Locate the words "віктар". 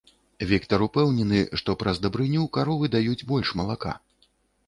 0.51-0.79